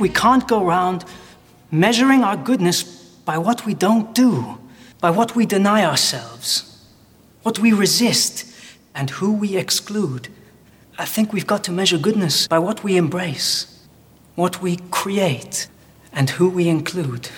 We 0.00 0.08
can't 0.08 0.46
go 0.46 0.66
around 0.66 1.04
measuring 1.70 2.22
our 2.22 2.36
goodness 2.36 2.82
by 3.24 3.38
what 3.38 3.66
we 3.66 3.74
don't 3.74 4.14
do, 4.14 4.58
by 5.00 5.10
what 5.10 5.34
we 5.34 5.46
deny 5.46 5.84
ourselves, 5.84 6.84
what 7.42 7.58
we 7.58 7.72
resist, 7.72 8.44
and 8.94 9.10
who 9.10 9.32
we 9.32 9.56
exclude. 9.56 10.28
I 10.98 11.04
think 11.04 11.32
we've 11.32 11.46
got 11.46 11.64
to 11.64 11.72
measure 11.72 11.98
goodness 11.98 12.48
by 12.48 12.58
what 12.58 12.82
we 12.82 12.96
embrace, 12.96 13.86
what 14.34 14.62
we 14.62 14.76
create, 14.90 15.68
and 16.12 16.30
who 16.30 16.48
we 16.48 16.68
include. 16.68 17.28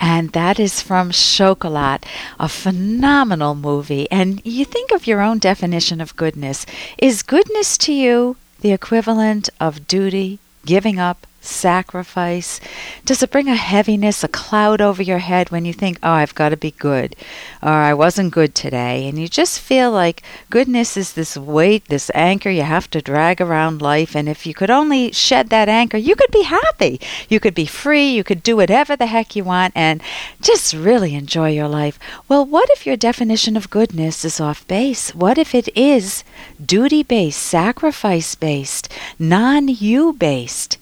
And 0.00 0.32
that 0.32 0.60
is 0.60 0.80
from 0.80 1.10
Chocolat, 1.10 2.04
a 2.38 2.48
phenomenal 2.48 3.54
movie. 3.54 4.10
And 4.10 4.44
you 4.44 4.64
think 4.64 4.92
of 4.92 5.06
your 5.06 5.20
own 5.20 5.38
definition 5.38 6.00
of 6.00 6.16
goodness. 6.16 6.66
Is 6.98 7.22
goodness 7.22 7.78
to 7.78 7.92
you 7.92 8.36
the 8.60 8.72
equivalent 8.72 9.48
of 9.60 9.86
duty, 9.86 10.38
giving 10.66 10.98
up, 10.98 11.26
sacrifice? 11.46 12.60
Does 13.04 13.22
it 13.22 13.30
bring 13.30 13.48
a 13.48 13.56
heaviness, 13.56 14.24
a 14.24 14.28
cloud 14.28 14.80
over 14.80 15.02
your 15.02 15.18
head 15.18 15.50
when 15.50 15.64
you 15.64 15.72
think, 15.72 15.98
oh, 16.02 16.12
I've 16.12 16.34
got 16.34 16.50
to 16.50 16.56
be 16.56 16.72
good, 16.72 17.16
or 17.62 17.70
I 17.70 17.94
wasn't 17.94 18.34
good 18.34 18.54
today? 18.54 19.08
And 19.08 19.18
you 19.18 19.28
just 19.28 19.60
feel 19.60 19.90
like 19.90 20.22
goodness 20.50 20.96
is 20.96 21.12
this 21.12 21.36
weight, 21.36 21.86
this 21.86 22.10
anchor 22.14 22.50
you 22.50 22.62
have 22.62 22.90
to 22.90 23.00
drag 23.00 23.40
around 23.40 23.82
life. 23.82 24.16
And 24.16 24.28
if 24.28 24.46
you 24.46 24.54
could 24.54 24.70
only 24.70 25.12
shed 25.12 25.48
that 25.50 25.68
anchor, 25.68 25.96
you 25.96 26.14
could 26.16 26.30
be 26.30 26.42
happy. 26.42 27.00
You 27.28 27.40
could 27.40 27.54
be 27.54 27.66
free. 27.66 28.10
You 28.10 28.24
could 28.24 28.42
do 28.42 28.56
whatever 28.56 28.96
the 28.96 29.06
heck 29.06 29.36
you 29.36 29.44
want 29.44 29.72
and 29.76 30.02
just 30.40 30.74
really 30.74 31.14
enjoy 31.14 31.50
your 31.50 31.68
life. 31.68 31.98
Well, 32.28 32.44
what 32.44 32.68
if 32.70 32.86
your 32.86 32.96
definition 32.96 33.56
of 33.56 33.70
goodness 33.70 34.24
is 34.24 34.40
off 34.40 34.66
base? 34.66 35.14
What 35.14 35.38
if 35.38 35.54
it 35.54 35.68
is 35.76 36.24
duty 36.64 37.02
based, 37.02 37.42
sacrifice 37.42 38.34
based, 38.34 38.92
non 39.18 39.68
you 39.68 40.12
based? 40.12 40.78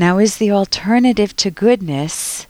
Now, 0.00 0.16
is 0.16 0.38
the 0.38 0.50
alternative 0.50 1.36
to 1.36 1.50
goodness 1.50 2.46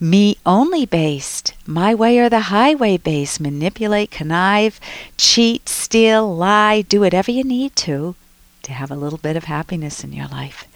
me 0.00 0.38
only 0.46 0.86
based, 0.86 1.52
my 1.66 1.94
way 1.94 2.18
or 2.18 2.30
the 2.30 2.48
highway 2.48 2.96
based, 2.96 3.38
manipulate, 3.38 4.10
connive, 4.10 4.80
cheat, 5.18 5.68
steal, 5.68 6.34
lie, 6.34 6.80
do 6.80 7.00
whatever 7.00 7.30
you 7.30 7.44
need 7.44 7.76
to 7.76 8.14
to 8.62 8.72
have 8.72 8.90
a 8.90 8.96
little 8.96 9.18
bit 9.18 9.36
of 9.36 9.44
happiness 9.44 10.02
in 10.02 10.14
your 10.14 10.28
life? 10.28 10.66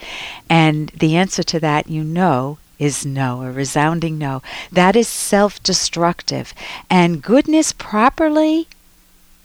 And 0.47 0.91
the 0.91 1.17
answer 1.17 1.43
to 1.43 1.61
that, 1.61 1.89
you 1.89 2.05
know, 2.05 2.59
is 2.79 3.07
no, 3.07 3.41
a 3.41 3.51
resounding 3.51 4.19
no. 4.19 4.43
That 4.71 4.95
is 4.95 5.09
self 5.09 5.63
destructive. 5.63 6.53
And 6.91 7.23
goodness 7.23 7.73
properly 7.73 8.69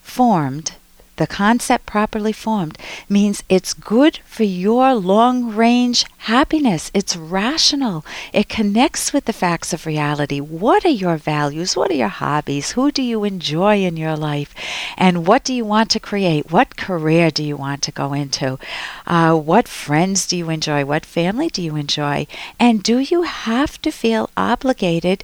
formed 0.01 0.73
the 1.17 1.27
concept 1.27 1.85
properly 1.85 2.31
formed 2.31 2.77
means 3.09 3.43
it's 3.49 3.73
good 3.73 4.19
for 4.25 4.43
your 4.43 4.93
long 4.93 5.53
range 5.53 6.05
happiness. 6.19 6.91
It's 6.93 7.15
rational. 7.15 8.05
It 8.33 8.49
connects 8.49 9.13
with 9.13 9.25
the 9.25 9.33
facts 9.33 9.73
of 9.73 9.85
reality. 9.85 10.39
What 10.39 10.85
are 10.85 10.89
your 10.89 11.17
values? 11.17 11.75
What 11.75 11.91
are 11.91 11.95
your 11.95 12.07
hobbies? 12.07 12.71
Who 12.71 12.91
do 12.91 13.01
you 13.01 13.23
enjoy 13.23 13.83
in 13.83 13.97
your 13.97 14.15
life? 14.15 14.53
And 14.97 15.25
what 15.27 15.43
do 15.43 15.53
you 15.53 15.65
want 15.65 15.89
to 15.91 15.99
create? 15.99 16.51
What 16.51 16.77
career 16.77 17.31
do 17.31 17.43
you 17.43 17.57
want 17.57 17.81
to 17.83 17.91
go 17.91 18.13
into? 18.13 18.59
Uh, 19.05 19.35
what 19.35 19.67
friends 19.67 20.27
do 20.27 20.37
you 20.37 20.49
enjoy? 20.49 20.85
What 20.85 21.05
family 21.05 21.49
do 21.49 21.61
you 21.61 21.75
enjoy? 21.75 22.27
And 22.59 22.83
do 22.83 22.99
you 22.99 23.23
have 23.23 23.81
to 23.81 23.91
feel 23.91 24.29
obligated 24.37 25.23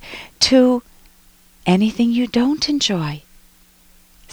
to 0.52 0.81
anything 1.66 2.11
you 2.11 2.28
don't 2.28 2.67
enjoy? 2.67 3.23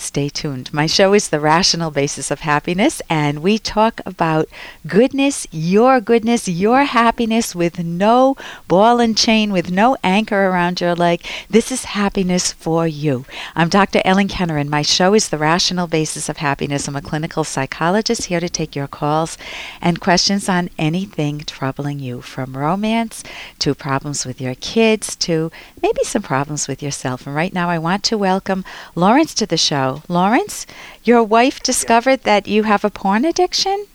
Stay 0.01 0.31
tuned. 0.31 0.73
My 0.73 0.87
show 0.87 1.12
is 1.12 1.29
The 1.29 1.39
Rational 1.39 1.91
Basis 1.91 2.31
of 2.31 2.41
Happiness, 2.41 3.03
and 3.11 3.43
we 3.43 3.59
talk 3.59 4.01
about 4.07 4.48
goodness, 4.87 5.47
your 5.53 6.01
goodness, 6.01 6.48
your 6.48 6.84
happiness 6.84 7.55
with 7.55 7.79
no 7.84 8.34
ball 8.67 8.98
and 8.98 9.15
chain, 9.15 9.53
with 9.53 9.70
no 9.70 9.98
anchor 10.03 10.47
around 10.47 10.81
your 10.81 10.95
leg. 10.95 11.23
This 11.51 11.70
is 11.70 11.84
happiness 11.84 12.51
for 12.51 12.87
you. 12.89 13.27
I'm 13.55 13.69
Dr. 13.69 14.01
Ellen 14.02 14.27
Kenner, 14.29 14.57
and 14.57 14.70
my 14.70 14.80
show 14.80 15.13
is 15.13 15.29
The 15.29 15.36
Rational 15.36 15.86
Basis 15.86 16.30
of 16.30 16.39
Happiness. 16.39 16.89
I'm 16.89 16.97
a 16.97 17.03
clinical 17.03 17.45
psychologist 17.45 18.24
here 18.24 18.41
to 18.41 18.48
take 18.48 18.74
your 18.74 18.89
calls 18.89 19.36
and 19.83 20.01
questions 20.01 20.48
on 20.48 20.70
anything 20.79 21.41
troubling 21.41 21.98
you, 22.01 22.23
from 22.23 22.57
romance 22.57 23.23
to 23.58 23.74
problems 23.74 24.24
with 24.24 24.41
your 24.41 24.55
kids 24.55 25.14
to 25.17 25.53
maybe 25.83 26.05
some 26.05 26.23
problems 26.23 26.69
with 26.69 26.83
yourself. 26.83 27.27
And 27.27 27.36
right 27.36 27.53
now, 27.53 27.69
I 27.69 27.79
want 27.79 28.03
to 28.05 28.17
welcome 28.17 28.64
Lawrence 28.95 29.35
to 29.35 29.45
the 29.45 29.58
show. 29.58 29.89
Lawrence, 30.08 30.67
your 31.05 31.23
wife 31.23 31.61
discovered 31.61 32.20
yeah. 32.20 32.40
that 32.40 32.48
you 32.48 32.64
have 32.64 32.84
a 32.84 32.90
porn 32.90 33.24
addiction? 33.24 33.86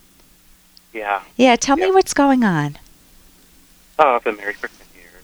Yeah. 0.94 1.22
Yeah, 1.36 1.56
tell 1.56 1.78
yeah. 1.78 1.86
me 1.86 1.92
what's 1.92 2.14
going 2.14 2.44
on. 2.44 2.78
Oh, 4.00 4.16
I've 4.16 4.24
been 4.24 4.38
married 4.38 4.58
for 4.58 4.68
10 4.68 4.78
years. 4.96 5.24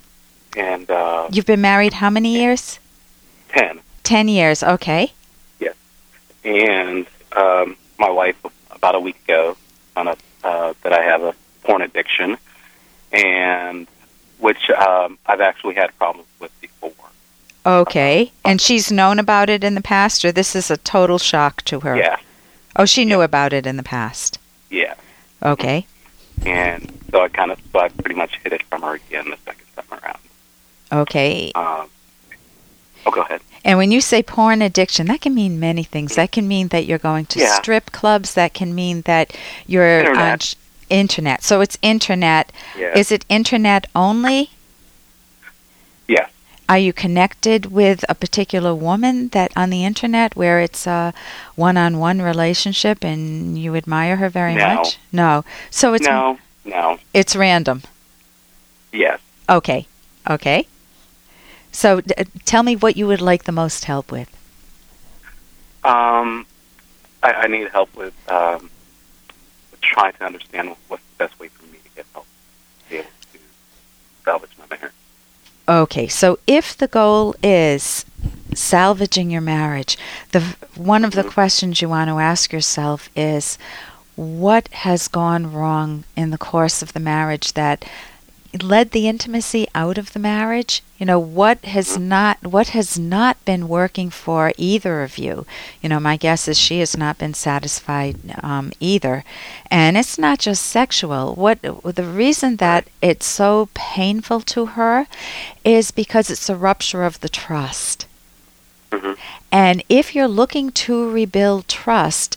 And, 0.58 0.92
uh, 0.92 1.28
You've 1.32 1.46
been 1.46 1.62
married 1.62 1.94
how 1.94 2.10
many 2.10 2.36
years? 2.36 2.80
10. 3.50 3.80
10 4.04 4.28
years, 4.28 4.64
okay. 4.64 5.14
Yes. 5.60 5.76
And, 6.44 7.06
um, 7.34 7.76
my 8.00 8.10
wife, 8.10 8.36
about 8.72 8.96
a 8.96 9.00
week 9.00 9.18
ago, 9.26 9.58
found 9.94 10.10
out 10.10 10.20
uh, 10.44 10.74
that 10.84 10.94
I 10.94 11.04
have 11.04 11.22
a 11.22 11.36
porn 11.64 11.82
addiction, 11.82 12.38
and 13.12 13.88
which 14.40 14.70
um, 14.72 15.18
I've 15.26 15.42
actually 15.42 15.76
had 15.76 15.96
problems 15.98 16.28
with 16.40 16.52
before. 16.62 16.92
Okay. 17.66 18.32
And 18.44 18.60
she's 18.60 18.92
known 18.92 19.20
about 19.20 19.50
it 19.50 19.64
in 19.64 19.76
the 19.76 19.82
past, 19.82 20.26
or 20.26 20.32
this 20.32 20.56
is 20.56 20.72
a 20.72 20.78
total 20.78 21.18
shock 21.18 21.62
to 21.64 21.82
her? 21.82 21.96
Yeah. 21.96 22.18
Oh, 22.76 22.86
she 22.86 23.06
knew 23.06 23.22
about 23.22 23.54
it 23.54 23.68
in 23.68 23.78
the 23.78 23.84
past? 23.84 24.40
Yeah. 24.70 24.96
Okay. 25.44 25.86
And 26.46 26.92
so 27.12 27.22
I 27.22 27.28
kind 27.28 27.52
of, 27.52 27.60
so 27.72 27.80
I 27.80 27.90
pretty 27.90 28.16
much 28.16 28.40
hid 28.44 28.54
it 28.54 28.64
from 28.64 28.82
her 28.82 28.96
again 28.96 29.30
the 29.30 29.38
second 29.46 29.66
time 29.76 30.00
around. 30.04 30.20
Okay. 30.92 31.52
Um, 31.54 31.90
oh, 33.06 33.12
go 33.12 33.22
ahead. 33.22 33.42
And 33.64 33.78
when 33.78 33.92
you 33.92 34.02
say 34.02 34.24
porn 34.24 34.62
addiction, 34.62 35.08
that 35.08 35.22
can 35.22 35.36
mean 35.36 35.60
many 35.60 35.84
things. 35.84 36.16
That 36.16 36.32
can 36.32 36.48
mean 36.48 36.70
that 36.70 36.86
you're 36.86 36.98
going 36.98 37.28
to 37.28 37.40
yeah. 37.40 37.54
strip 37.62 37.92
clubs. 37.92 38.34
That 38.34 38.56
can 38.56 38.74
mean 38.74 39.02
that 39.02 39.38
you're 39.68 40.00
internet. 40.00 40.32
on 40.32 40.40
sh- 40.40 40.56
internet. 40.90 41.44
So 41.44 41.62
it's 41.62 41.78
internet. 41.84 42.52
Yeah. 42.76 42.98
Is 42.98 43.12
it 43.12 43.24
internet 43.30 43.88
only? 43.96 44.50
Are 46.72 46.78
you 46.78 46.94
connected 46.94 47.66
with 47.66 48.06
a 48.08 48.16
particular 48.16 48.74
woman 48.74 49.28
that 49.34 49.52
on 49.58 49.72
the 49.72 49.84
internet 49.84 50.38
where 50.38 50.62
it's 50.62 50.88
a 50.88 51.14
one-on-one 51.56 52.22
relationship 52.22 53.04
and 53.04 53.60
you 53.60 53.76
admire 53.76 54.16
her 54.16 54.30
very 54.30 54.56
no. 54.56 54.76
much? 54.76 54.98
No. 55.12 55.44
So 55.70 55.94
it's 55.94 56.08
no, 56.08 56.40
no. 56.64 56.98
It's 57.14 57.36
random. 57.36 57.82
Yes. 58.94 59.20
Okay. 59.50 59.86
Okay. 60.30 60.66
So 61.74 62.00
d- 62.00 62.14
tell 62.46 62.64
me 62.64 62.78
what 62.78 62.96
you 62.96 63.06
would 63.06 63.20
like 63.20 63.44
the 63.44 63.52
most 63.52 63.84
help 63.84 64.10
with. 64.10 64.30
Um, 65.84 66.46
I, 67.22 67.34
I 67.34 67.48
need 67.48 67.68
help 67.68 67.94
with 67.98 68.14
um, 68.32 68.70
trying 69.82 70.14
to 70.14 70.24
understand 70.24 70.74
what's 70.88 71.04
the 71.04 71.26
best 71.26 71.38
way 71.38 71.50
for 71.50 71.66
me 71.66 71.80
to 71.84 71.90
get 71.98 72.06
help 72.14 72.28
to 72.86 72.90
be 72.90 72.96
able 73.00 73.10
to 73.34 73.40
salvage. 74.24 74.52
Okay, 75.68 76.08
so 76.08 76.40
if 76.48 76.76
the 76.76 76.88
goal 76.88 77.36
is 77.44 78.06
salvaging 78.54 79.30
your 79.30 79.42
marriage, 79.42 79.98
the 80.32 80.42
one 80.76 81.06
of 81.06 81.14
the 81.14 81.24
questions 81.24 81.82
you 81.82 81.90
want 81.90 82.10
to 82.10 82.20
ask 82.20 82.52
yourself 82.52 83.10
is 83.16 83.58
what 84.16 84.68
has 84.70 85.08
gone 85.08 85.52
wrong 85.52 86.04
in 86.18 86.32
the 86.32 86.38
course 86.38 86.82
of 86.82 86.94
the 86.94 87.00
marriage 87.00 87.54
that 87.54 87.86
led 88.62 88.92
the 88.92 89.08
intimacy 89.08 89.68
out 89.74 89.98
of 89.98 90.14
the 90.14 90.20
marriage? 90.20 90.84
You 90.98 91.06
know 91.06 91.20
what 91.20 91.66
has 91.66 91.98
not 91.98 92.44
what 92.44 92.70
has 92.70 92.98
not 93.00 93.44
been 93.46 93.68
working 93.68 94.10
for 94.10 94.54
either 94.58 95.04
of 95.04 95.18
you? 95.18 95.46
You 95.82 95.90
know 95.90 96.00
my 96.00 96.18
guess 96.18 96.48
is 96.48 96.58
she 96.58 96.80
has 96.80 96.96
not 96.96 97.18
been 97.18 97.34
satisfied 97.34 98.18
um, 98.44 98.72
either. 98.80 99.24
And 99.70 99.98
it's 99.98 100.18
not 100.18 100.40
just 100.40 100.66
sexual. 100.66 101.36
What 101.36 101.62
the 101.62 102.04
reason 102.04 102.58
that 102.58 102.88
it's 103.02 103.26
so 103.26 103.70
painful 103.74 104.42
to 104.42 104.66
her 104.78 105.08
is 105.64 105.92
because 105.92 106.30
it's 106.30 106.50
a 106.50 106.56
rupture 106.56 107.04
of 107.04 107.20
the 107.22 107.30
trust. 107.30 108.08
Mm-hmm. 108.92 109.14
and 109.54 109.84
if 109.88 110.14
you're 110.14 110.28
looking 110.28 110.70
to 110.70 111.10
rebuild 111.10 111.70
trust 111.70 112.36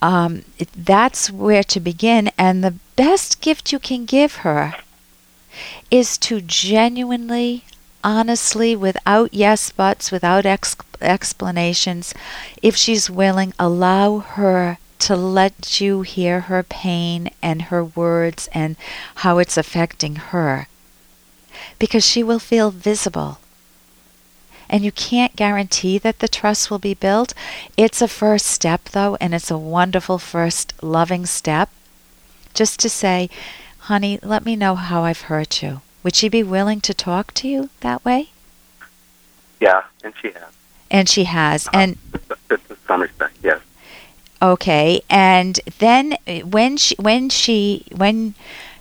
um, 0.00 0.44
that's 0.76 1.30
where 1.30 1.64
to 1.64 1.80
begin. 1.80 2.30
And 2.38 2.62
the 2.62 2.74
best 2.96 3.40
gift 3.40 3.72
you 3.72 3.78
can 3.78 4.04
give 4.04 4.36
her 4.36 4.74
is 5.90 6.18
to 6.18 6.40
genuinely, 6.40 7.64
honestly, 8.04 8.76
without 8.76 9.32
yes 9.32 9.70
buts, 9.70 10.10
without 10.10 10.44
ex- 10.46 10.76
explanations, 11.00 12.14
if 12.62 12.76
she's 12.76 13.10
willing, 13.10 13.52
allow 13.58 14.18
her 14.18 14.78
to 14.98 15.16
let 15.16 15.80
you 15.80 16.02
hear 16.02 16.42
her 16.42 16.62
pain 16.62 17.30
and 17.42 17.62
her 17.62 17.84
words 17.84 18.48
and 18.52 18.76
how 19.16 19.38
it's 19.38 19.56
affecting 19.56 20.16
her. 20.16 20.68
Because 21.78 22.04
she 22.04 22.22
will 22.22 22.40
feel 22.40 22.70
visible. 22.70 23.38
And 24.68 24.84
you 24.84 24.92
can't 24.92 25.36
guarantee 25.36 25.98
that 25.98 26.18
the 26.18 26.28
trust 26.28 26.70
will 26.70 26.78
be 26.78 26.94
built. 26.94 27.32
It's 27.76 28.02
a 28.02 28.08
first 28.08 28.46
step, 28.46 28.90
though, 28.90 29.16
and 29.20 29.34
it's 29.34 29.50
a 29.50 29.56
wonderful 29.56 30.18
first 30.18 30.74
loving 30.82 31.24
step. 31.24 31.70
Just 32.52 32.78
to 32.80 32.90
say, 32.90 33.30
honey, 33.88 34.18
let 34.22 34.44
me 34.44 34.54
know 34.54 34.74
how 34.74 35.02
I've 35.04 35.22
hurt 35.22 35.62
you. 35.62 35.80
Would 36.02 36.14
she 36.14 36.28
be 36.28 36.42
willing 36.42 36.80
to 36.82 36.92
talk 36.92 37.32
to 37.34 37.48
you 37.48 37.70
that 37.80 38.04
way? 38.04 38.28
Yeah, 39.60 39.82
and 40.04 40.12
she 40.20 40.30
has. 40.30 40.52
And 40.90 41.08
she 41.08 41.24
has. 41.24 41.68
And 41.72 41.96
to 42.50 42.60
some 42.86 43.00
respect, 43.02 43.36
yes. 43.42 43.60
Okay, 44.40 45.00
and 45.10 45.58
then 45.78 46.16
uh, 46.26 46.40
when 46.40 46.76
she 46.76 46.94
when 46.96 47.28
she 47.28 47.86
when 47.90 48.34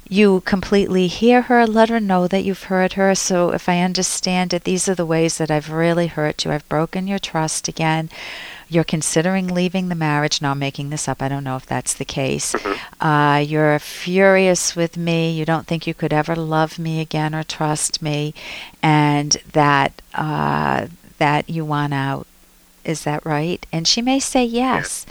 you 0.09 0.41
completely 0.41 1.07
hear 1.07 1.43
her, 1.43 1.65
let 1.65 1.89
her 1.89 1.99
know 1.99 2.27
that 2.27 2.43
you've 2.43 2.63
heard 2.63 2.93
her. 2.93 3.15
So 3.15 3.51
if 3.51 3.67
I 3.67 3.81
understand 3.81 4.53
it, 4.53 4.65
these 4.65 4.87
are 4.87 4.95
the 4.95 5.05
ways 5.05 5.37
that 5.37 5.49
I've 5.49 5.71
really 5.71 6.07
hurt 6.07 6.45
you. 6.45 6.51
I've 6.51 6.69
broken 6.69 7.07
your 7.07 7.19
trust 7.19 7.67
again. 7.67 8.09
You're 8.69 8.83
considering 8.83 9.47
leaving 9.47 9.89
the 9.89 9.95
marriage. 9.95 10.41
Now 10.41 10.51
I'm 10.51 10.59
making 10.59 10.89
this 10.89 11.07
up. 11.07 11.21
I 11.21 11.29
don't 11.29 11.43
know 11.43 11.55
if 11.55 11.65
that's 11.65 11.93
the 11.93 12.05
case. 12.05 12.53
Mm-hmm. 12.53 13.05
Uh, 13.05 13.37
you're 13.37 13.79
furious 13.79 14.75
with 14.75 14.97
me. 14.97 15.31
You 15.31 15.45
don't 15.45 15.67
think 15.67 15.87
you 15.87 15.93
could 15.93 16.13
ever 16.13 16.35
love 16.35 16.77
me 16.77 16.99
again 16.99 17.33
or 17.33 17.43
trust 17.43 18.01
me, 18.01 18.33
and 18.81 19.37
that 19.53 20.01
uh, 20.13 20.87
that 21.17 21.49
you 21.49 21.63
want 21.63 21.93
out. 21.93 22.27
Is 22.83 23.03
that 23.03 23.25
right? 23.25 23.65
And 23.71 23.87
she 23.87 24.01
may 24.01 24.19
say 24.19 24.43
yes. 24.43 25.05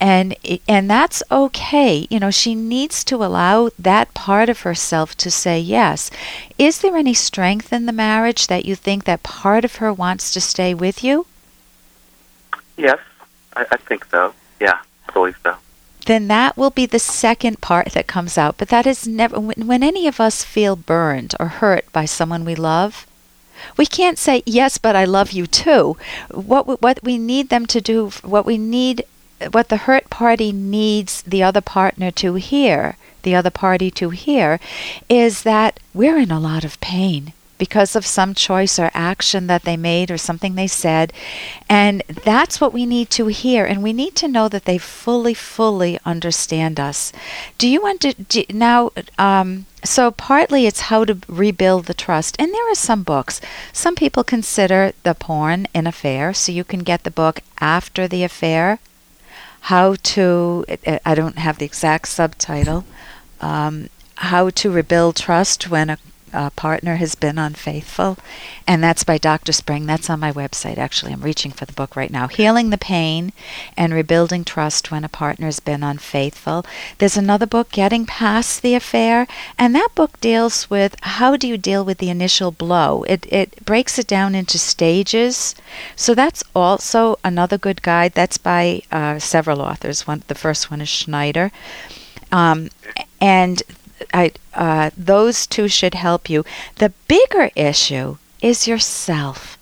And 0.00 0.36
and 0.68 0.88
that's 0.88 1.22
okay. 1.30 2.06
You 2.10 2.20
know, 2.20 2.30
she 2.30 2.54
needs 2.54 3.02
to 3.04 3.24
allow 3.24 3.70
that 3.78 4.14
part 4.14 4.48
of 4.48 4.60
herself 4.60 5.16
to 5.16 5.30
say 5.30 5.58
yes. 5.58 6.10
Is 6.56 6.80
there 6.80 6.96
any 6.96 7.14
strength 7.14 7.72
in 7.72 7.86
the 7.86 7.92
marriage 7.92 8.46
that 8.46 8.64
you 8.64 8.76
think 8.76 9.04
that 9.04 9.24
part 9.24 9.64
of 9.64 9.76
her 9.76 9.92
wants 9.92 10.32
to 10.32 10.40
stay 10.40 10.72
with 10.74 11.02
you? 11.02 11.26
Yes, 12.78 13.00
I, 13.56 13.66
I 13.72 13.76
think 13.76 14.04
so. 14.06 14.32
Yeah, 14.60 14.78
I 15.08 15.12
believe 15.12 15.36
so. 15.42 15.56
Then 16.06 16.28
that 16.28 16.56
will 16.56 16.70
be 16.70 16.86
the 16.86 17.00
second 17.00 17.60
part 17.60 17.92
that 17.92 18.06
comes 18.06 18.38
out. 18.38 18.56
But 18.56 18.68
that 18.68 18.86
is 18.86 19.06
never 19.06 19.38
when, 19.38 19.66
when 19.66 19.82
any 19.82 20.06
of 20.06 20.20
us 20.20 20.44
feel 20.44 20.76
burned 20.76 21.34
or 21.38 21.48
hurt 21.48 21.92
by 21.92 22.06
someone 22.06 22.44
we 22.44 22.54
love. 22.54 23.04
We 23.76 23.84
can't 23.84 24.16
say 24.16 24.44
yes, 24.46 24.78
but 24.78 24.94
I 24.94 25.04
love 25.04 25.32
you 25.32 25.46
too. 25.46 25.96
What 26.30 26.80
what 26.80 27.00
we 27.02 27.18
need 27.18 27.48
them 27.48 27.66
to 27.66 27.80
do, 27.80 28.10
what 28.22 28.46
we 28.46 28.56
need, 28.56 29.04
what 29.50 29.68
the 29.68 29.84
hurt 29.88 30.08
party 30.08 30.52
needs 30.52 31.22
the 31.22 31.42
other 31.42 31.60
partner 31.60 32.12
to 32.12 32.34
hear, 32.34 32.96
the 33.22 33.34
other 33.34 33.50
party 33.50 33.90
to 33.90 34.10
hear, 34.10 34.60
is 35.08 35.42
that 35.42 35.80
we're 35.92 36.18
in 36.18 36.30
a 36.30 36.40
lot 36.40 36.64
of 36.64 36.80
pain 36.80 37.32
because 37.58 37.96
of 37.96 38.06
some 38.06 38.34
choice 38.34 38.78
or 38.78 38.90
action 38.94 39.48
that 39.48 39.64
they 39.64 39.76
made 39.76 40.10
or 40.10 40.16
something 40.18 40.54
they 40.54 40.66
said. 40.66 41.12
And 41.68 42.02
that's 42.08 42.60
what 42.60 42.72
we 42.72 42.86
need 42.86 43.10
to 43.10 43.26
hear. 43.26 43.64
And 43.64 43.82
we 43.82 43.92
need 43.92 44.14
to 44.16 44.28
know 44.28 44.48
that 44.48 44.64
they 44.64 44.78
fully, 44.78 45.34
fully 45.34 45.98
understand 46.04 46.78
us. 46.80 47.12
Do 47.58 47.68
you 47.68 47.82
want 47.82 48.00
to 48.02 48.14
do, 48.14 48.44
now? 48.48 48.90
Um, 49.18 49.66
so 49.84 50.10
partly 50.10 50.66
it's 50.66 50.82
how 50.82 51.04
to 51.04 51.18
rebuild 51.28 51.86
the 51.86 51.94
trust. 51.94 52.36
And 52.38 52.52
there 52.52 52.70
are 52.70 52.74
some 52.74 53.02
books. 53.02 53.40
Some 53.72 53.94
people 53.94 54.24
consider 54.24 54.92
the 55.02 55.14
porn 55.14 55.66
an 55.74 55.86
affair, 55.86 56.34
so 56.34 56.52
you 56.52 56.64
can 56.64 56.80
get 56.80 57.04
the 57.04 57.10
book 57.10 57.40
after 57.60 58.08
the 58.08 58.24
affair. 58.24 58.78
How 59.62 59.96
to, 60.14 60.64
I 61.04 61.14
don't 61.14 61.38
have 61.38 61.58
the 61.58 61.66
exact 61.66 62.08
subtitle, 62.08 62.84
um, 63.40 63.88
how 64.16 64.50
to 64.50 64.70
rebuild 64.70 65.16
trust 65.16 65.68
when 65.68 65.90
a 65.90 65.98
uh, 66.32 66.50
partner 66.50 66.96
has 66.96 67.14
been 67.14 67.38
unfaithful, 67.38 68.18
and 68.66 68.82
that's 68.82 69.04
by 69.04 69.18
Dr. 69.18 69.52
Spring. 69.52 69.86
That's 69.86 70.10
on 70.10 70.20
my 70.20 70.32
website, 70.32 70.78
actually. 70.78 71.12
I'm 71.12 71.22
reaching 71.22 71.50
for 71.50 71.64
the 71.64 71.72
book 71.72 71.96
right 71.96 72.10
now 72.10 72.28
Healing 72.28 72.70
the 72.70 72.78
Pain 72.78 73.32
and 73.76 73.92
Rebuilding 73.92 74.44
Trust 74.44 74.90
When 74.90 75.04
a 75.04 75.08
Partner's 75.08 75.60
Been 75.60 75.82
Unfaithful. 75.82 76.64
There's 76.98 77.16
another 77.16 77.46
book, 77.46 77.70
Getting 77.70 78.06
Past 78.06 78.62
the 78.62 78.74
Affair, 78.74 79.26
and 79.58 79.74
that 79.74 79.94
book 79.94 80.20
deals 80.20 80.68
with 80.70 80.96
how 81.02 81.36
do 81.36 81.46
you 81.46 81.58
deal 81.58 81.84
with 81.84 81.98
the 81.98 82.10
initial 82.10 82.50
blow. 82.50 83.02
It, 83.04 83.26
it 83.32 83.64
breaks 83.64 83.98
it 83.98 84.06
down 84.06 84.34
into 84.34 84.58
stages. 84.58 85.54
So 85.96 86.14
that's 86.14 86.44
also 86.54 87.18
another 87.24 87.58
good 87.58 87.82
guide. 87.82 88.14
That's 88.14 88.38
by 88.38 88.82
uh, 88.90 89.18
several 89.18 89.60
authors. 89.60 90.06
One, 90.06 90.22
the 90.28 90.34
first 90.34 90.70
one 90.70 90.80
is 90.80 90.88
Schneider. 90.88 91.50
Um, 92.30 92.70
and 93.20 93.62
I, 94.12 94.32
uh, 94.54 94.90
those 94.96 95.46
two 95.46 95.68
should 95.68 95.94
help 95.94 96.28
you. 96.30 96.44
The 96.76 96.92
bigger 97.06 97.50
issue 97.54 98.18
is 98.40 98.68
yourself. 98.68 99.58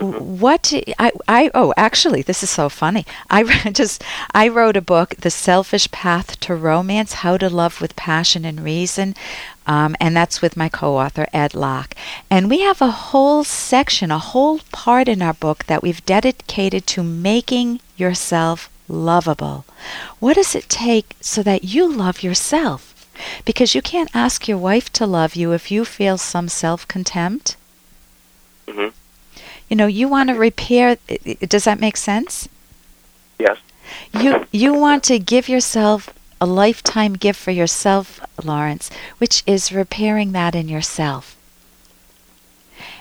What 0.00 0.72
I, 0.98 1.12
I 1.28 1.52
oh 1.54 1.72
actually 1.76 2.22
this 2.22 2.42
is 2.42 2.50
so 2.50 2.68
funny. 2.68 3.06
I 3.30 3.44
just 3.72 4.02
I 4.32 4.48
wrote 4.48 4.76
a 4.76 4.82
book, 4.82 5.14
The 5.16 5.30
Selfish 5.30 5.88
Path 5.92 6.40
to 6.40 6.56
Romance: 6.56 7.12
How 7.22 7.36
to 7.36 7.48
Love 7.48 7.80
with 7.80 7.94
Passion 7.94 8.44
and 8.44 8.64
Reason, 8.64 9.14
um, 9.68 9.94
and 10.00 10.16
that's 10.16 10.42
with 10.42 10.56
my 10.56 10.68
co-author 10.68 11.28
Ed 11.32 11.54
Locke. 11.54 11.94
And 12.28 12.50
we 12.50 12.60
have 12.60 12.82
a 12.82 12.90
whole 12.90 13.44
section, 13.44 14.10
a 14.10 14.18
whole 14.18 14.60
part 14.72 15.08
in 15.08 15.22
our 15.22 15.34
book 15.34 15.64
that 15.66 15.82
we've 15.82 16.04
dedicated 16.04 16.88
to 16.88 17.04
making 17.04 17.78
yourself 17.96 18.68
lovable. 18.88 19.64
What 20.18 20.34
does 20.34 20.54
it 20.54 20.68
take 20.68 21.16
so 21.20 21.42
that 21.44 21.64
you 21.64 21.90
love 21.90 22.22
yourself? 22.22 22.93
Because 23.44 23.74
you 23.74 23.82
can't 23.82 24.10
ask 24.14 24.48
your 24.48 24.58
wife 24.58 24.92
to 24.94 25.06
love 25.06 25.34
you 25.36 25.52
if 25.52 25.70
you 25.70 25.84
feel 25.84 26.18
some 26.18 26.48
self 26.48 26.86
contempt. 26.88 27.56
Mm-hmm. 28.66 28.88
You 29.68 29.76
know, 29.76 29.86
you 29.86 30.08
want 30.08 30.28
to 30.30 30.34
repair. 30.34 30.96
Does 31.48 31.64
that 31.64 31.80
make 31.80 31.96
sense? 31.96 32.48
Yes. 33.38 33.58
You 34.12 34.46
you 34.52 34.74
want 34.74 35.04
to 35.04 35.18
give 35.18 35.48
yourself 35.48 36.10
a 36.40 36.46
lifetime 36.46 37.14
gift 37.14 37.40
for 37.40 37.50
yourself, 37.50 38.20
Lawrence, 38.42 38.90
which 39.18 39.42
is 39.46 39.72
repairing 39.72 40.32
that 40.32 40.54
in 40.54 40.68
yourself. 40.68 41.36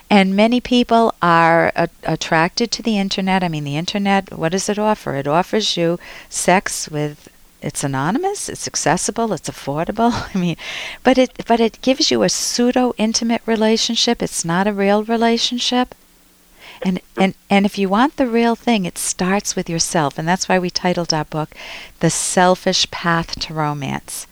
And 0.10 0.36
many 0.36 0.62
people 0.62 1.13
are 1.21 1.71
a- 1.75 1.89
attracted 2.04 2.71
to 2.71 2.83
the 2.83 3.00
internet. 3.00 3.44
I 3.44 3.48
mean, 3.50 3.63
the 3.63 3.77
internet, 3.77 4.38
what 4.38 4.51
does 4.51 4.69
it 4.69 4.77
offer? 4.77 5.15
It 5.15 5.27
offers 5.27 5.75
you 5.75 6.00
sex 6.30 6.88
with 6.88 7.30
it's 7.63 7.83
anonymous, 7.83 8.50
it's 8.50 8.68
accessible, 8.68 9.31
it's 9.33 9.50
affordable. 9.50 10.12
I 10.36 10.38
mean, 10.38 10.57
but 11.04 11.18
it 11.18 11.45
but 11.48 11.60
it 11.60 11.81
gives 11.81 12.12
you 12.12 12.24
a 12.24 12.30
pseudo 12.30 12.94
intimate 12.98 13.42
relationship. 13.45 14.21
It's 14.21 14.44
not 14.44 14.68
a 14.68 14.74
real 14.74 15.04
relationship. 15.04 15.95
And 16.86 17.00
and 17.18 17.33
and 17.50 17.65
if 17.65 17.77
you 17.77 17.88
want 17.88 18.18
the 18.18 18.27
real 18.27 18.56
thing, 18.56 18.86
it 18.86 18.98
starts 18.98 19.56
with 19.56 19.69
yourself, 19.69 20.18
and 20.18 20.27
that's 20.27 20.50
why 20.50 20.60
we 20.60 20.69
titled 20.69 21.13
our 21.13 21.25
book 21.25 21.56
The 22.01 22.10
Selfish 22.10 22.92
Path 22.92 23.39
to 23.39 23.54
Romance. 23.54 24.27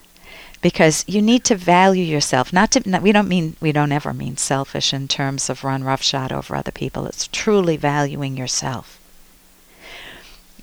Because 0.61 1.03
you 1.07 1.23
need 1.23 1.43
to 1.45 1.55
value 1.55 2.03
yourself. 2.03 2.53
Not 2.53 2.71
to 2.71 2.87
not, 2.87 3.01
we 3.01 3.11
don't 3.11 3.27
mean 3.27 3.55
we 3.61 3.71
don't 3.71 3.91
ever 3.91 4.13
mean 4.13 4.37
selfish 4.37 4.93
in 4.93 5.07
terms 5.07 5.49
of 5.49 5.63
run 5.63 5.83
roughshod 5.83 6.31
over 6.31 6.55
other 6.55 6.71
people. 6.71 7.07
It's 7.07 7.27
truly 7.27 7.77
valuing 7.77 8.37
yourself. 8.37 8.99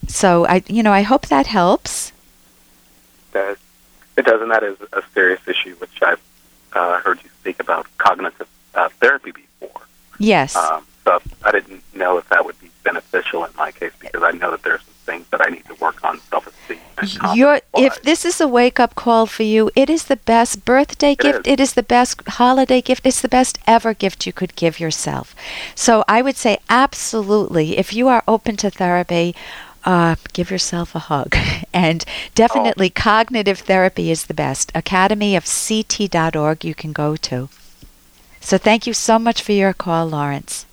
So 0.06 0.46
I 0.46 0.62
you 0.68 0.82
know, 0.82 0.92
I 0.92 1.02
hope 1.02 1.26
that 1.26 1.46
helps 1.46 2.12
does. 3.32 3.58
It 4.16 4.24
does, 4.24 4.42
and 4.42 4.50
that 4.50 4.62
is 4.62 4.76
a 4.92 5.02
serious 5.14 5.40
issue, 5.46 5.74
which 5.76 6.02
I've 6.02 6.20
uh, 6.72 7.00
heard 7.00 7.22
you 7.22 7.30
speak 7.40 7.60
about 7.60 7.86
cognitive 7.98 8.48
uh, 8.74 8.88
therapy 9.00 9.32
before. 9.32 9.82
Yes. 10.18 10.56
Um, 10.56 10.84
so 11.04 11.20
I 11.44 11.52
didn't 11.52 11.82
know 11.94 12.18
if 12.18 12.28
that 12.28 12.44
would 12.44 12.58
be 12.60 12.70
beneficial 12.84 13.44
in 13.44 13.50
my 13.56 13.70
case 13.70 13.92
because 13.98 14.22
I 14.22 14.32
know 14.32 14.50
that 14.50 14.62
there's 14.62 14.82
some 14.82 14.94
things 15.06 15.26
that 15.28 15.40
I 15.40 15.50
need 15.50 15.64
to 15.66 15.74
work 15.76 16.02
on 16.04 16.18
self-esteem. 16.20 16.78
If 17.74 18.02
this 18.02 18.24
is 18.24 18.40
a 18.40 18.48
wake-up 18.48 18.94
call 18.94 19.26
for 19.26 19.44
you, 19.44 19.70
it 19.76 19.88
is 19.88 20.04
the 20.04 20.16
best 20.16 20.64
birthday 20.64 21.12
it 21.12 21.18
gift. 21.18 21.46
Is. 21.46 21.52
It 21.52 21.60
is 21.60 21.74
the 21.74 21.82
best 21.82 22.20
holiday 22.26 22.80
gift. 22.82 23.06
It's 23.06 23.20
the 23.20 23.28
best 23.28 23.58
ever 23.66 23.94
gift 23.94 24.26
you 24.26 24.32
could 24.32 24.56
give 24.56 24.80
yourself. 24.80 25.34
So 25.74 26.04
I 26.08 26.22
would 26.22 26.36
say 26.36 26.58
absolutely, 26.68 27.78
if 27.78 27.92
you 27.92 28.08
are 28.08 28.24
open 28.26 28.56
to 28.58 28.70
therapy, 28.70 29.34
uh, 29.84 30.16
give 30.32 30.50
yourself 30.50 30.94
a 30.94 31.00
hug. 31.00 31.36
and 31.72 32.04
definitely, 32.34 32.88
oh. 32.88 33.00
cognitive 33.00 33.60
therapy 33.60 34.10
is 34.10 34.26
the 34.26 34.34
best. 34.34 34.72
Academyofct.org 34.74 36.64
you 36.64 36.74
can 36.74 36.92
go 36.92 37.16
to. 37.16 37.48
So 38.40 38.58
thank 38.58 38.86
you 38.86 38.94
so 38.94 39.18
much 39.18 39.42
for 39.42 39.52
your 39.52 39.72
call, 39.72 40.06
Lawrence. 40.06 40.66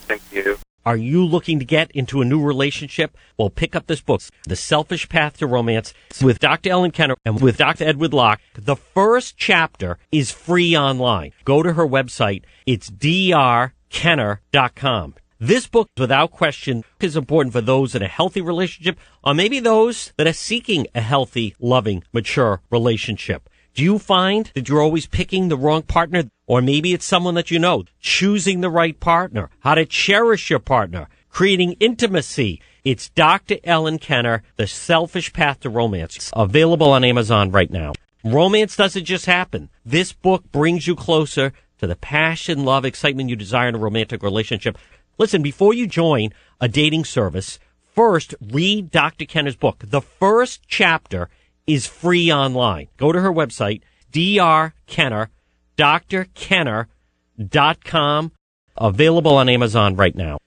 Thank 0.00 0.22
you. 0.32 0.58
Are 0.86 0.96
you 0.96 1.26
looking 1.26 1.58
to 1.58 1.64
get 1.64 1.90
into 1.90 2.22
a 2.22 2.24
new 2.24 2.42
relationship? 2.42 3.14
Well, 3.36 3.50
pick 3.50 3.76
up 3.76 3.86
this 3.86 4.00
book, 4.00 4.22
The 4.46 4.56
Selfish 4.56 5.10
Path 5.10 5.36
to 5.38 5.46
Romance, 5.46 5.92
with 6.22 6.38
Dr. 6.38 6.70
Ellen 6.70 6.90
Kenner 6.90 7.16
and 7.24 7.40
with 7.40 7.58
Dr. 7.58 7.84
Edward 7.84 8.14
Locke. 8.14 8.40
The 8.54 8.76
first 8.76 9.36
chapter 9.36 9.98
is 10.10 10.32
free 10.32 10.74
online. 10.76 11.32
Go 11.44 11.62
to 11.62 11.74
her 11.74 11.86
website. 11.86 12.42
It's 12.64 12.90
drkenner.com. 12.90 15.14
This 15.42 15.66
book, 15.66 15.88
without 15.96 16.32
question, 16.32 16.84
is 17.00 17.16
important 17.16 17.54
for 17.54 17.62
those 17.62 17.94
in 17.94 18.02
a 18.02 18.08
healthy 18.08 18.42
relationship 18.42 18.98
or 19.24 19.32
maybe 19.32 19.58
those 19.58 20.12
that 20.18 20.26
are 20.26 20.34
seeking 20.34 20.86
a 20.94 21.00
healthy, 21.00 21.56
loving, 21.58 22.04
mature 22.12 22.60
relationship. 22.70 23.48
Do 23.72 23.82
you 23.82 23.98
find 23.98 24.50
that 24.54 24.68
you're 24.68 24.82
always 24.82 25.06
picking 25.06 25.48
the 25.48 25.56
wrong 25.56 25.80
partner? 25.80 26.24
Or 26.46 26.60
maybe 26.60 26.92
it's 26.92 27.06
someone 27.06 27.36
that 27.36 27.50
you 27.50 27.58
know. 27.58 27.84
Choosing 28.00 28.60
the 28.60 28.68
right 28.68 29.00
partner, 29.00 29.48
how 29.60 29.76
to 29.76 29.86
cherish 29.86 30.50
your 30.50 30.58
partner, 30.58 31.08
creating 31.30 31.72
intimacy. 31.80 32.60
It's 32.84 33.08
Dr. 33.08 33.56
Ellen 33.64 33.98
Kenner, 33.98 34.42
The 34.56 34.66
Selfish 34.66 35.32
Path 35.32 35.60
to 35.60 35.70
Romance. 35.70 36.16
It's 36.16 36.30
available 36.36 36.90
on 36.90 37.02
Amazon 37.02 37.50
right 37.50 37.70
now. 37.70 37.94
Romance 38.22 38.76
doesn't 38.76 39.06
just 39.06 39.24
happen. 39.24 39.70
This 39.86 40.12
book 40.12 40.52
brings 40.52 40.86
you 40.86 40.94
closer 40.94 41.54
to 41.78 41.86
the 41.86 41.96
passion, 41.96 42.66
love, 42.66 42.84
excitement 42.84 43.30
you 43.30 43.36
desire 43.36 43.68
in 43.68 43.74
a 43.74 43.78
romantic 43.78 44.22
relationship. 44.22 44.76
Listen, 45.20 45.42
before 45.42 45.74
you 45.74 45.86
join 45.86 46.30
a 46.62 46.66
dating 46.66 47.04
service, 47.04 47.58
first 47.94 48.34
read 48.40 48.90
Dr. 48.90 49.26
Kenner's 49.26 49.54
book. 49.54 49.84
The 49.84 50.00
first 50.00 50.62
chapter 50.66 51.28
is 51.66 51.86
free 51.86 52.32
online. 52.32 52.88
Go 52.96 53.12
to 53.12 53.20
her 53.20 53.30
website, 53.30 53.82
drkenner, 54.10 55.28
drkenner.com, 55.76 58.32
available 58.78 59.34
on 59.34 59.50
Amazon 59.50 59.94
right 59.94 60.16
now. 60.16 60.38